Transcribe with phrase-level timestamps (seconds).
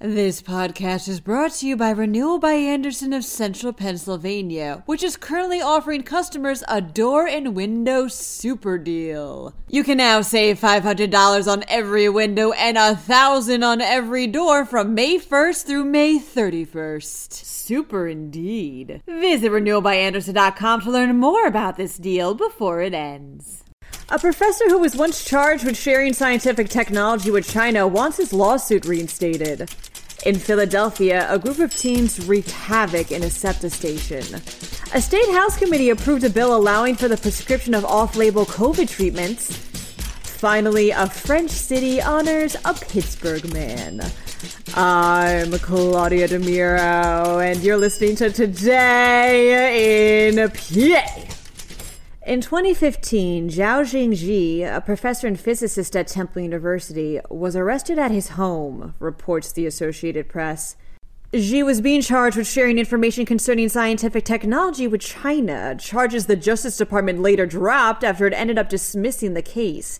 [0.00, 5.16] This podcast is brought to you by Renewal by Andersen of Central Pennsylvania, which is
[5.16, 9.54] currently offering customers a door and window super deal.
[9.68, 15.18] You can now save $500 on every window and 1,000 on every door from May
[15.18, 17.32] 1st through May 31st.
[17.32, 19.02] Super indeed.
[19.08, 23.64] Visit renewalbyandersen.com to learn more about this deal before it ends.
[24.10, 28.86] A professor who was once charged with sharing scientific technology with China wants his lawsuit
[28.86, 29.68] reinstated.
[30.26, 34.24] In Philadelphia, a group of teens wreaked havoc in a SEPTA station.
[34.92, 38.90] A state house committee approved a bill allowing for the prescription of off label COVID
[38.90, 39.56] treatments.
[39.56, 44.00] Finally, a French city honors a Pittsburgh man.
[44.74, 51.37] I'm Claudia DeMiro, and you're listening to Today in PA.
[52.28, 58.28] In 2015, Xiaoxing Xi, a professor and physicist at Temple University, was arrested at his
[58.28, 60.76] home, reports the Associated Press.
[61.32, 66.76] Xi was being charged with sharing information concerning scientific technology with China, charges the Justice
[66.76, 69.98] Department later dropped after it ended up dismissing the case.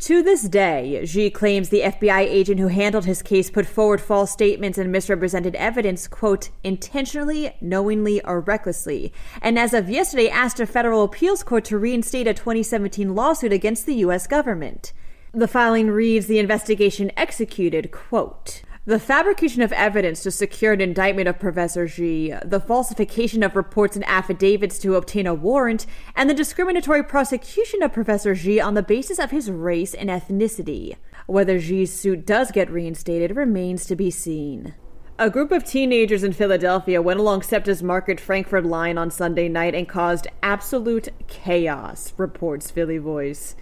[0.00, 4.30] To this day, Xi claims the FBI agent who handled his case put forward false
[4.30, 10.66] statements and misrepresented evidence, quote, intentionally, knowingly, or recklessly, and as of yesterday asked a
[10.66, 14.26] federal appeals court to reinstate a 2017 lawsuit against the U.S.
[14.26, 14.92] government.
[15.32, 21.26] The filing reads the investigation executed, quote, the fabrication of evidence to secure an indictment
[21.28, 26.34] of Professor Xi, the falsification of reports and affidavits to obtain a warrant, and the
[26.34, 30.94] discriminatory prosecution of Professor Xi on the basis of his race and ethnicity.
[31.26, 34.74] Whether Xi's suit does get reinstated remains to be seen.
[35.18, 39.74] A group of teenagers in Philadelphia went along SEPTA's Market Frankford line on Sunday night
[39.74, 43.56] and caused absolute chaos, reports Philly Voice.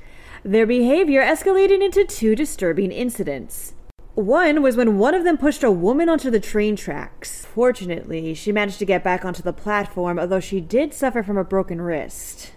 [0.45, 3.74] Their behavior escalated into two disturbing incidents.
[4.15, 7.45] One was when one of them pushed a woman onto the train tracks.
[7.45, 11.43] Fortunately, she managed to get back onto the platform, although she did suffer from a
[11.43, 12.53] broken wrist.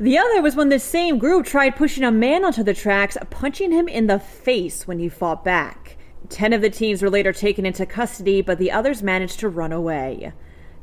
[0.00, 3.70] The other was when the same group tried pushing a man onto the tracks, punching
[3.70, 5.96] him in the face when he fought back.
[6.28, 9.70] Ten of the teens were later taken into custody, but the others managed to run
[9.70, 10.32] away.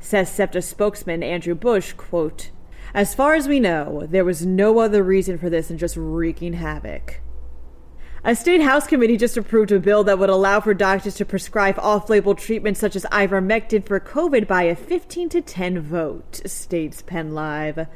[0.00, 2.50] Says SEPTA spokesman Andrew Busch, quote,
[2.94, 6.54] As far as we know, there was no other reason for this than just wreaking
[6.54, 7.20] havoc.
[8.28, 11.78] A state house committee just approved a bill that would allow for doctors to prescribe
[11.78, 17.32] off-label treatments such as ivermectin for COVID by a 15 to 10 vote, states Penn
[17.32, 17.86] Live.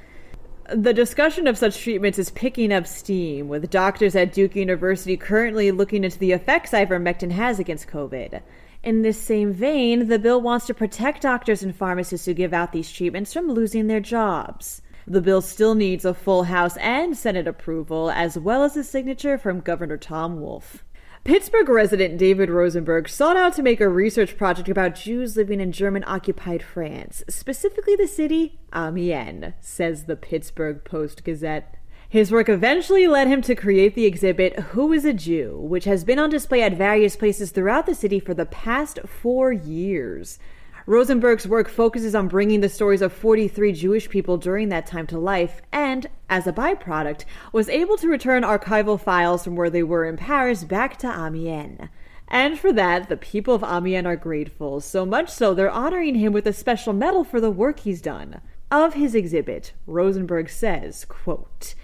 [0.74, 5.70] The discussion of such treatments is picking up steam, with doctors at Duke University currently
[5.70, 8.40] looking into the effects ivermectin has against COVID.
[8.82, 12.72] In this same vein, the bill wants to protect doctors and pharmacists who give out
[12.72, 14.80] these treatments from losing their jobs.
[15.06, 19.36] The bill still needs a full House and Senate approval, as well as a signature
[19.36, 20.84] from Governor Tom Wolf.
[21.24, 25.70] Pittsburgh resident David Rosenberg sought out to make a research project about Jews living in
[25.70, 31.76] German occupied France, specifically the city Amiens, says the Pittsburgh Post Gazette.
[32.08, 36.04] His work eventually led him to create the exhibit Who is a Jew, which has
[36.04, 40.38] been on display at various places throughout the city for the past four years.
[40.86, 45.18] Rosenberg's work focuses on bringing the stories of 43 Jewish people during that time to
[45.18, 50.04] life, and, as a byproduct, was able to return archival files from where they were
[50.04, 51.88] in Paris back to Amiens.
[52.26, 56.32] And for that, the people of Amiens are grateful, so much so they're honoring him
[56.32, 58.40] with a special medal for the work he's done.
[58.70, 61.74] Of his exhibit, Rosenberg says, quote,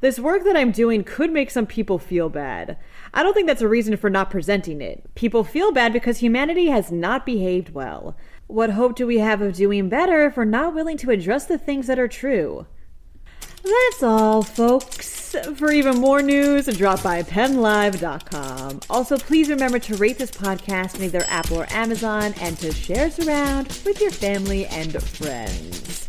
[0.00, 2.78] this work that I'm doing could make some people feel bad.
[3.12, 5.14] I don't think that's a reason for not presenting it.
[5.14, 8.16] People feel bad because humanity has not behaved well.
[8.46, 11.58] What hope do we have of doing better if we're not willing to address the
[11.58, 12.66] things that are true?
[13.62, 15.36] That's all, folks.
[15.54, 18.80] For even more news, drop by pennlive.com.
[18.88, 23.06] Also, please remember to rate this podcast in either Apple or Amazon and to share
[23.06, 26.06] it around with your family and friends.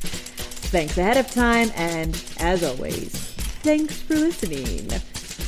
[0.72, 3.31] Thanks ahead of time, and as always,
[3.64, 4.90] thanks for listening.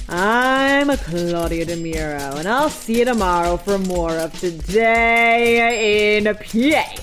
[0.08, 7.03] I'm Claudia DeMiro, and I'll see you tomorrow for more of Today in PA.